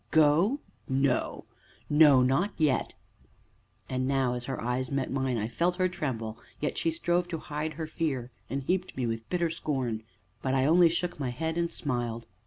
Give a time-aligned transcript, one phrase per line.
[0.09, 0.57] "Go
[0.89, 1.45] no
[1.87, 2.95] no, not yet!"
[3.87, 7.37] And now, as her eyes met mine, I felt her tremble, yet she strove to
[7.37, 10.01] hide her fear, and heaped me with bitter scorn;
[10.41, 12.25] but I only shook my head and smiled.